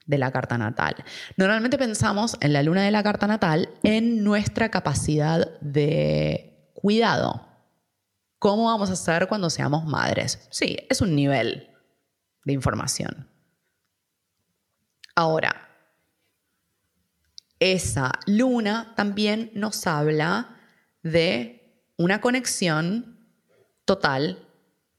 [0.06, 0.96] de la carta natal.
[1.38, 7.48] Normalmente pensamos en la luna de la carta natal en nuestra capacidad de cuidado.
[8.40, 10.48] ¿Cómo vamos a hacer cuando seamos madres?
[10.52, 11.70] Sí, es un nivel
[12.44, 13.30] de información.
[15.16, 15.70] Ahora,
[17.60, 20.58] esa luna también nos habla
[21.04, 23.30] de una conexión
[23.86, 24.46] total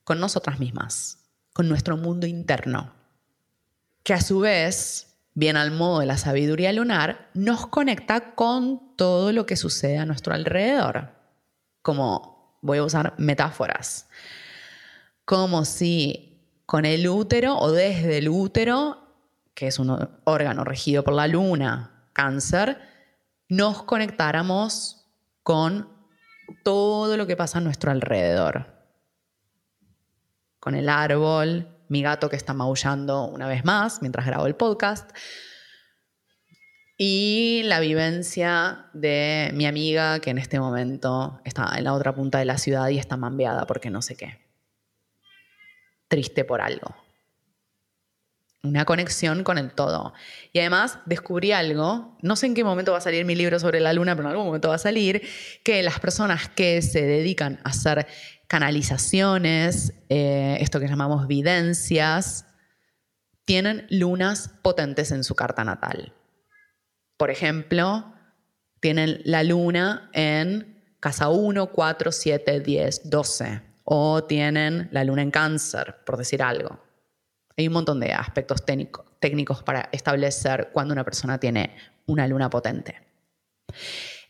[0.04, 2.94] con nosotras mismas, con nuestro mundo interno,
[4.04, 9.32] que a su vez, bien al modo de la sabiduría lunar, nos conecta con todo
[9.32, 11.10] lo que sucede a nuestro alrededor.
[11.82, 14.08] Como voy a usar metáforas,
[15.24, 18.98] como si con el útero o desde el útero,
[19.54, 22.78] que es un órgano regido por la luna, cáncer,
[23.48, 25.06] nos conectáramos
[25.42, 25.88] con
[26.62, 28.74] todo lo que pasa a nuestro alrededor
[30.64, 35.12] con el árbol, mi gato que está maullando una vez más mientras grabo el podcast,
[36.96, 42.38] y la vivencia de mi amiga que en este momento está en la otra punta
[42.38, 44.40] de la ciudad y está mambeada porque no sé qué.
[46.08, 46.96] Triste por algo.
[48.64, 50.14] Una conexión con el todo.
[50.52, 53.78] Y además descubrí algo, no sé en qué momento va a salir mi libro sobre
[53.78, 55.22] la luna, pero en algún momento va a salir,
[55.62, 58.06] que las personas que se dedican a hacer
[58.54, 62.46] canalizaciones, eh, esto que llamamos videncias,
[63.44, 66.14] tienen lunas potentes en su carta natal.
[67.16, 68.14] Por ejemplo,
[68.78, 73.60] tienen la luna en casa 1, 4, 7, 10, 12.
[73.82, 76.78] O tienen la luna en cáncer, por decir algo.
[77.56, 81.74] Hay un montón de aspectos técnicos para establecer cuando una persona tiene
[82.06, 82.94] una luna potente.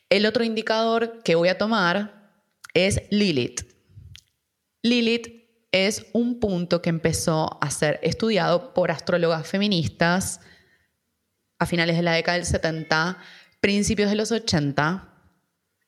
[0.08, 2.32] El otro indicador que voy a tomar
[2.72, 3.73] es Lilith.
[4.84, 10.40] Lilith es un punto que empezó a ser estudiado por astrólogas feministas
[11.58, 13.16] a finales de la década del 70,
[13.60, 15.08] principios de los 80.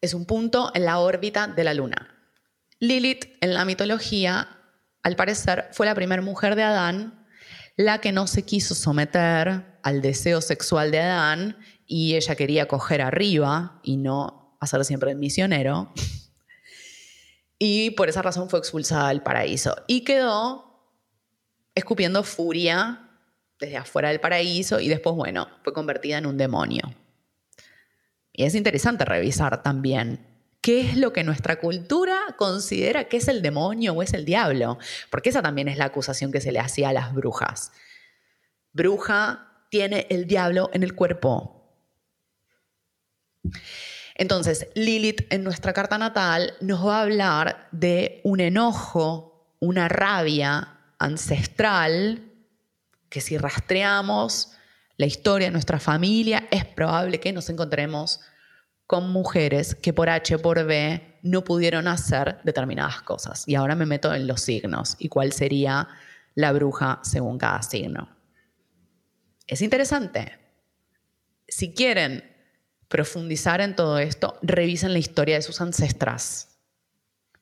[0.01, 2.17] Es un punto en la órbita de la Luna.
[2.81, 4.49] Lilith en la mitología,
[5.03, 7.27] al parecer, fue la primera mujer de Adán
[7.77, 13.03] la que no se quiso someter al deseo sexual de Adán y ella quería coger
[13.03, 15.93] arriba y no hacer siempre el misionero.
[17.59, 19.75] Y por esa razón fue expulsada del paraíso.
[19.87, 20.67] Y quedó
[21.75, 23.09] escupiendo furia
[23.59, 26.95] desde afuera del paraíso y después, bueno, fue convertida en un demonio.
[28.33, 30.27] Y es interesante revisar también
[30.61, 34.79] qué es lo que nuestra cultura considera que es el demonio o es el diablo,
[35.11, 37.73] porque esa también es la acusación que se le hacía a las brujas.
[38.73, 41.73] Bruja tiene el diablo en el cuerpo.
[44.19, 50.79] Entonces, Lilith en nuestra carta natal nos va a hablar de un enojo, una rabia
[50.99, 52.33] ancestral,
[53.11, 54.53] que si rastreamos
[54.97, 58.21] la historia de nuestra familia, es probable que nos encontremos
[58.87, 63.47] con mujeres que por H, por B, no pudieron hacer determinadas cosas.
[63.47, 65.89] Y ahora me meto en los signos y cuál sería
[66.35, 68.17] la bruja según cada signo.
[69.47, 70.39] Es interesante.
[71.49, 72.36] Si quieren
[72.89, 76.59] profundizar en todo esto, revisen la historia de sus ancestras.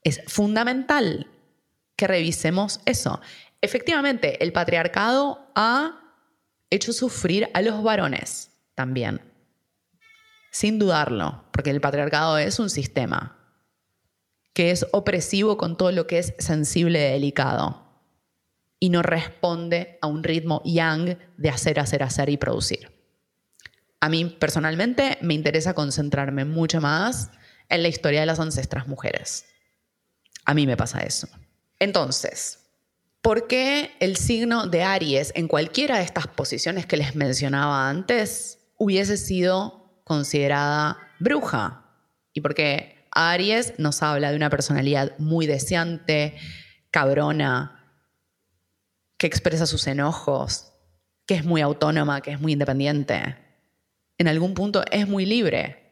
[0.03, 1.27] Es fundamental
[1.97, 3.21] que revisemos eso.
[3.61, 6.01] Efectivamente, el patriarcado ha
[6.71, 9.21] hecho sufrir a los varones también,
[10.51, 13.39] sin dudarlo, porque el patriarcado es un sistema
[14.53, 17.85] que es opresivo con todo lo que es sensible y delicado
[18.79, 22.94] y no responde a un ritmo yang de hacer, hacer, hacer y producir.
[24.05, 27.31] A mí personalmente me interesa concentrarme mucho más
[27.71, 29.47] en la historia de las ancestras mujeres.
[30.45, 31.27] A mí me pasa eso.
[31.79, 32.67] Entonces,
[33.23, 38.59] ¿por qué el signo de Aries en cualquiera de estas posiciones que les mencionaba antes
[38.77, 41.87] hubiese sido considerada bruja?
[42.35, 46.37] Y porque Aries nos habla de una personalidad muy deseante,
[46.91, 47.89] cabrona,
[49.17, 50.75] que expresa sus enojos,
[51.25, 53.44] que es muy autónoma, que es muy independiente
[54.19, 55.85] en algún punto es muy libre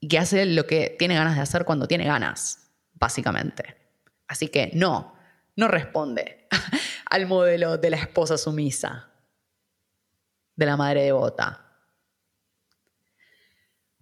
[0.00, 3.76] y que hace lo que tiene ganas de hacer cuando tiene ganas, básicamente.
[4.28, 5.14] Así que no,
[5.56, 6.46] no responde
[7.10, 9.10] al modelo de la esposa sumisa,
[10.54, 11.62] de la madre devota.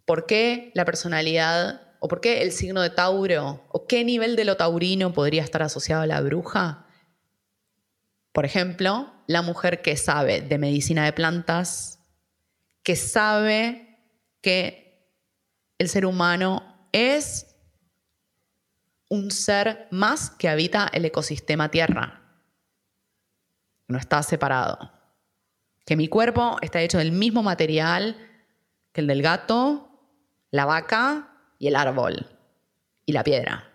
[0.05, 4.45] ¿Por qué la personalidad o por qué el signo de Tauro o qué nivel de
[4.45, 6.87] lo taurino podría estar asociado a la bruja?
[8.33, 11.94] Por ejemplo, la mujer que sabe de medicina de plantas,
[12.85, 13.99] que sabe
[14.41, 14.85] que
[15.79, 17.57] el ser humano es
[19.09, 22.21] un ser más que habita el ecosistema Tierra.
[23.89, 24.93] No está separado.
[25.85, 28.17] Que mi cuerpo está hecho del mismo material
[28.93, 29.89] que el del gato,
[30.51, 32.27] la vaca y el árbol,
[33.07, 33.73] y la piedra,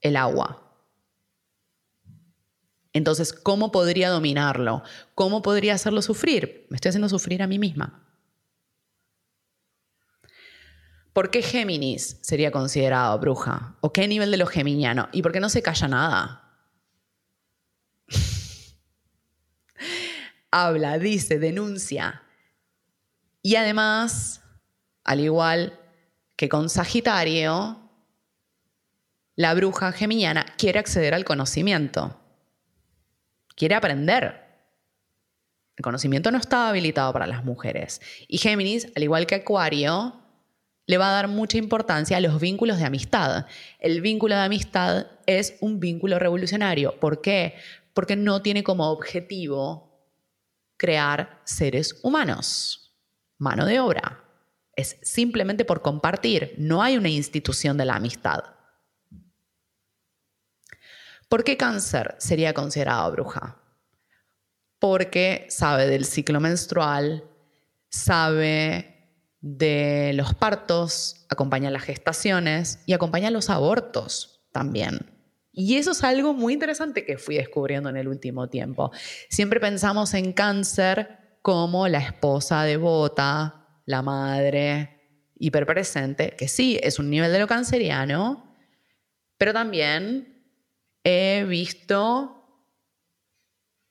[0.00, 0.64] el agua.
[2.92, 4.82] Entonces, ¿cómo podría dominarlo?
[5.14, 6.66] ¿Cómo podría hacerlo sufrir?
[6.70, 8.03] Me estoy haciendo sufrir a mí misma.
[11.14, 13.76] ¿Por qué Géminis sería considerado bruja?
[13.80, 15.08] ¿O qué nivel de lo geminiano?
[15.12, 16.58] ¿Y por qué no se calla nada?
[20.50, 22.24] Habla, dice, denuncia.
[23.42, 24.42] Y además,
[25.04, 25.78] al igual
[26.34, 27.78] que con Sagitario,
[29.36, 32.20] la bruja geminiana quiere acceder al conocimiento.
[33.54, 34.48] Quiere aprender.
[35.76, 38.00] El conocimiento no está habilitado para las mujeres.
[38.26, 40.23] Y Géminis, al igual que Acuario,
[40.86, 43.46] le va a dar mucha importancia a los vínculos de amistad.
[43.78, 46.98] El vínculo de amistad es un vínculo revolucionario.
[47.00, 47.54] ¿Por qué?
[47.94, 49.94] Porque no tiene como objetivo
[50.76, 52.94] crear seres humanos,
[53.38, 54.20] mano de obra.
[54.76, 58.42] Es simplemente por compartir, no hay una institución de la amistad.
[61.28, 63.56] ¿Por qué cáncer sería considerado bruja?
[64.78, 67.24] Porque sabe del ciclo menstrual,
[67.88, 68.93] sabe
[69.46, 75.00] de los partos, acompaña las gestaciones y acompaña los abortos también.
[75.52, 78.90] Y eso es algo muy interesante que fui descubriendo en el último tiempo.
[79.28, 87.10] Siempre pensamos en cáncer como la esposa devota, la madre hiperpresente, que sí, es un
[87.10, 88.56] nivel de lo canceriano,
[89.36, 90.42] pero también
[91.04, 92.64] he visto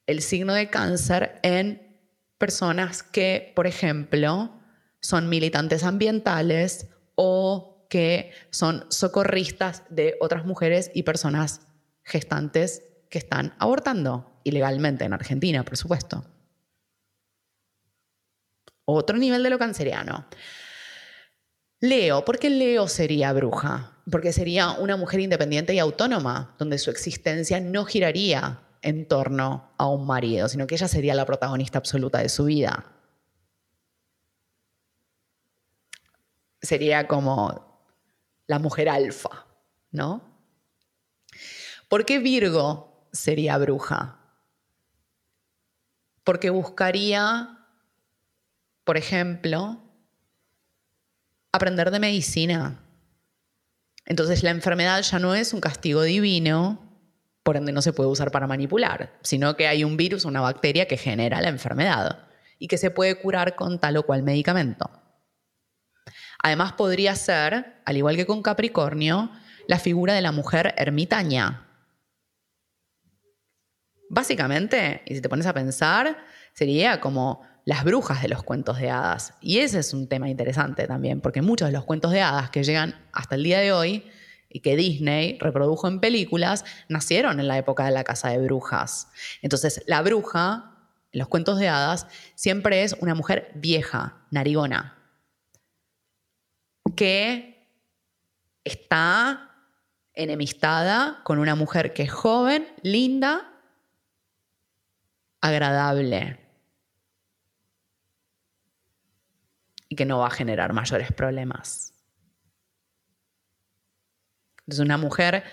[0.07, 2.01] el signo de cáncer en
[2.39, 4.62] personas que, por ejemplo,
[5.03, 11.61] son militantes ambientales o que son socorristas de otras mujeres y personas
[12.03, 16.25] gestantes que están abortando ilegalmente en Argentina, por supuesto.
[18.85, 20.25] Otro nivel de lo canceriano.
[21.79, 23.97] Leo, ¿por qué Leo sería bruja?
[24.09, 29.87] Porque sería una mujer independiente y autónoma, donde su existencia no giraría en torno a
[29.87, 32.92] un marido, sino que ella sería la protagonista absoluta de su vida.
[36.64, 37.80] Sería como
[38.47, 39.45] la mujer alfa,
[39.91, 40.34] ¿no?
[41.89, 44.20] ¿Por qué Virgo sería bruja?
[46.24, 47.68] Porque buscaría,
[48.84, 49.78] por ejemplo,
[51.51, 52.84] aprender de medicina.
[54.05, 56.80] Entonces la enfermedad ya no es un castigo divino,
[57.43, 60.88] por ende no se puede usar para manipular, sino que hay un virus, una bacteria
[60.88, 64.89] que genera la enfermedad y que se puede curar con tal o cual medicamento.
[66.43, 69.31] Además podría ser, al igual que con Capricornio,
[69.67, 71.63] la figura de la mujer ermitaña,
[74.15, 76.17] Básicamente, y si te pones a pensar,
[76.53, 79.33] sería como las brujas de los cuentos de hadas.
[79.41, 82.63] Y ese es un tema interesante también, porque muchos de los cuentos de hadas que
[82.63, 84.05] llegan hasta el día de hoy
[84.49, 89.07] y que Disney reprodujo en películas, nacieron en la época de la casa de brujas.
[89.41, 90.75] Entonces, la bruja,
[91.11, 95.02] en los cuentos de hadas, siempre es una mujer vieja, narigona,
[96.95, 97.67] que
[98.63, 99.51] está
[100.13, 103.49] enemistada con una mujer que es joven, linda
[105.41, 106.39] agradable
[109.89, 111.93] y que no va a generar mayores problemas.
[114.65, 115.43] Es una mujer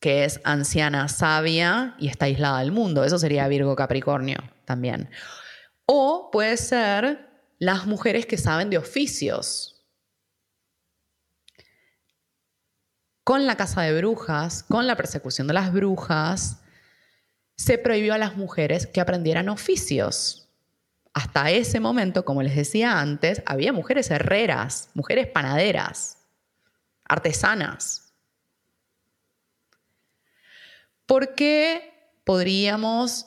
[0.00, 3.04] que es anciana, sabia y está aislada del mundo.
[3.04, 5.10] Eso sería Virgo Capricornio también.
[5.86, 7.27] O puede ser
[7.58, 9.84] las mujeres que saben de oficios.
[13.24, 16.60] Con la casa de brujas, con la persecución de las brujas,
[17.56, 20.48] se prohibió a las mujeres que aprendieran oficios.
[21.12, 26.18] Hasta ese momento, como les decía antes, había mujeres herreras, mujeres panaderas,
[27.04, 28.12] artesanas.
[31.06, 33.26] ¿Por qué podríamos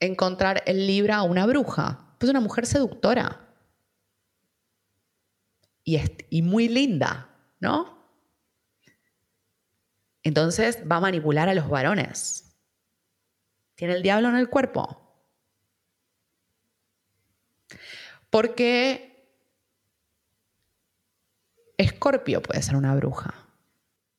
[0.00, 2.14] encontrar en Libra a una bruja?
[2.18, 3.49] Pues una mujer seductora
[6.30, 7.28] y, muy linda,
[7.58, 7.98] ¿no?
[10.22, 12.56] Entonces va a manipular a los varones.
[13.74, 14.96] Tiene el diablo en el cuerpo.
[18.28, 19.10] Porque
[21.78, 23.34] Escorpio puede ser una bruja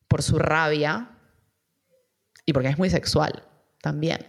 [0.08, 1.16] por su rabia
[2.44, 3.48] y porque es muy sexual
[3.80, 4.26] también.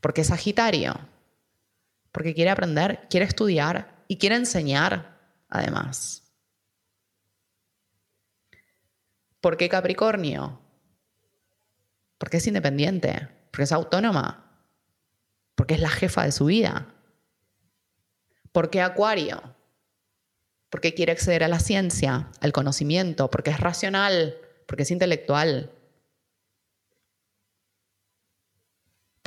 [0.00, 0.94] Porque es Sagitario,
[2.12, 6.22] porque quiere aprender, quiere estudiar y quiere enseñar además.
[9.40, 10.60] ¿Por qué Capricornio?
[12.18, 14.68] Porque es independiente, porque es autónoma,
[15.54, 16.94] porque es la jefa de su vida.
[18.52, 19.56] ¿Por qué Acuario?
[20.68, 24.36] Porque quiere acceder a la ciencia, al conocimiento, porque es racional,
[24.66, 25.70] porque es intelectual.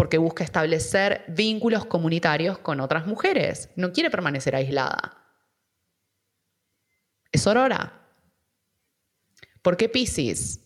[0.05, 3.71] Porque busca establecer vínculos comunitarios con otras mujeres.
[3.75, 5.17] No quiere permanecer aislada.
[7.31, 8.07] Es Aurora.
[9.63, 10.59] ¿Por qué Pisces?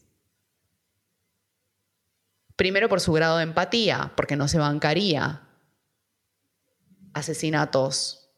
[2.57, 5.47] Primero por su grado de empatía, porque no se bancaría
[7.13, 8.33] asesinatos,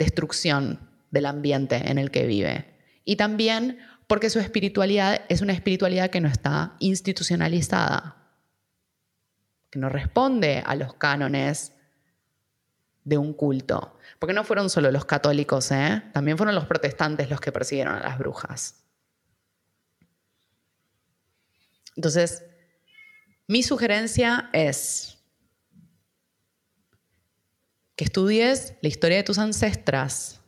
[0.00, 2.76] destrucción del ambiente en el que vive.
[3.04, 3.78] Y también
[4.08, 8.23] porque su espiritualidad es una espiritualidad que no está institucionalizada,
[9.74, 11.72] que no responde a los cánones
[13.02, 13.98] de un culto.
[14.20, 16.00] Porque no fueron solo los católicos, ¿eh?
[16.12, 18.84] también fueron los protestantes los que persiguieron a las brujas.
[21.96, 22.44] Entonces,
[23.48, 25.18] mi sugerencia es
[27.96, 30.40] que estudies la historia de tus ancestras,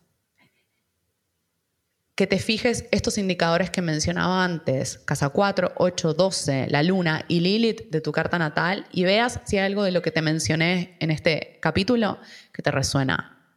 [2.16, 7.40] que te fijes estos indicadores que mencionaba antes, casa 4, 8, 12, la luna y
[7.40, 10.96] Lilith de tu carta natal y veas si hay algo de lo que te mencioné
[10.98, 12.18] en este capítulo
[12.54, 13.54] que te resuena.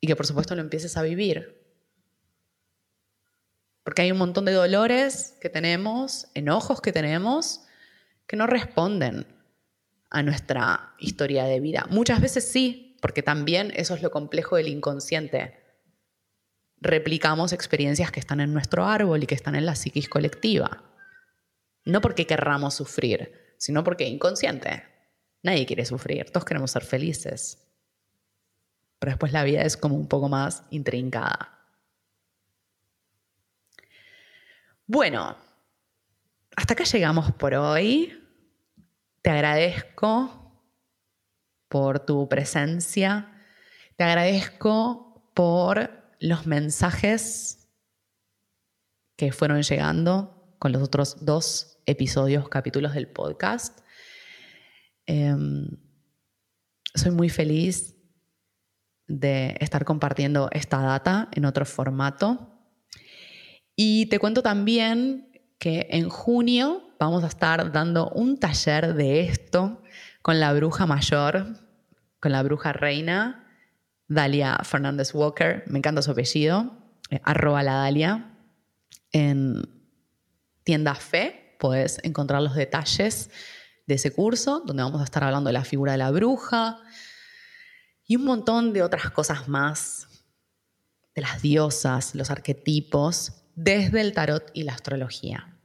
[0.00, 1.62] Y que por supuesto lo empieces a vivir.
[3.82, 7.66] Porque hay un montón de dolores que tenemos, enojos que tenemos,
[8.26, 9.26] que no responden
[10.08, 11.86] a nuestra historia de vida.
[11.90, 15.67] Muchas veces sí, porque también eso es lo complejo del inconsciente.
[16.80, 20.84] Replicamos experiencias que están en nuestro árbol y que están en la psiquis colectiva.
[21.84, 24.84] No porque querramos sufrir, sino porque inconsciente.
[25.42, 27.66] Nadie quiere sufrir, todos queremos ser felices.
[28.98, 31.58] Pero después la vida es como un poco más intrincada.
[34.86, 35.36] Bueno,
[36.56, 38.24] hasta acá llegamos por hoy.
[39.22, 40.62] Te agradezco
[41.68, 43.32] por tu presencia.
[43.96, 47.68] Te agradezco por los mensajes
[49.16, 53.80] que fueron llegando con los otros dos episodios, capítulos del podcast.
[55.06, 55.68] Em,
[56.94, 57.96] soy muy feliz
[59.06, 62.54] de estar compartiendo esta data en otro formato.
[63.74, 69.82] Y te cuento también que en junio vamos a estar dando un taller de esto
[70.22, 71.56] con la bruja mayor,
[72.20, 73.47] con la bruja reina,
[74.08, 76.72] Dalia Fernández Walker, me encanta su apellido,
[77.10, 78.34] eh, arroba la Dalia.
[79.12, 79.62] En
[80.64, 83.30] tienda Fe puedes encontrar los detalles
[83.86, 86.78] de ese curso, donde vamos a estar hablando de la figura de la bruja
[88.06, 90.08] y un montón de otras cosas más,
[91.14, 95.58] de las diosas, los arquetipos, desde el tarot y la astrología.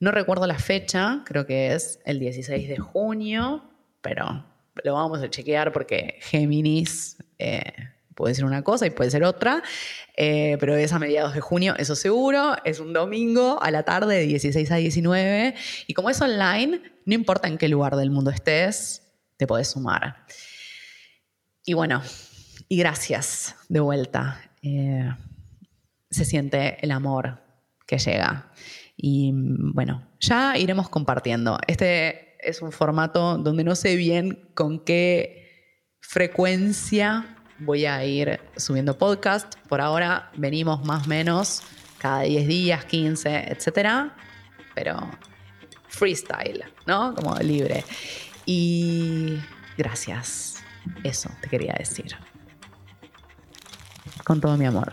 [0.00, 4.44] No recuerdo la fecha, creo que es el 16 de junio, pero
[4.82, 7.72] lo vamos a chequear porque Géminis eh,
[8.14, 9.62] puede ser una cosa y puede ser otra,
[10.16, 14.16] eh, pero es a mediados de junio, eso seguro, es un domingo a la tarde
[14.16, 15.54] de 16 a 19
[15.86, 19.02] y como es online, no importa en qué lugar del mundo estés,
[19.36, 20.24] te podés sumar.
[21.64, 22.02] Y bueno,
[22.68, 24.40] y gracias de vuelta.
[24.62, 25.10] Eh,
[26.10, 27.42] se siente el amor
[27.86, 28.50] que llega.
[28.96, 31.58] Y bueno, ya iremos compartiendo.
[31.66, 35.44] Este es un formato donde no sé bien con qué
[36.00, 39.54] frecuencia voy a ir subiendo podcast.
[39.68, 41.62] Por ahora venimos más o menos
[41.98, 44.14] cada 10 días, 15, etcétera,
[44.74, 44.96] pero
[45.88, 47.14] freestyle, ¿no?
[47.14, 47.84] Como libre.
[48.46, 49.38] Y
[49.78, 50.62] gracias.
[51.02, 52.16] Eso te quería decir.
[54.24, 54.92] Con todo mi amor.